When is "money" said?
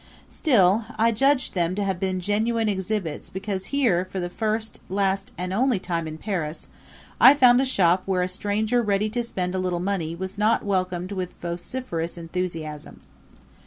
9.79-10.15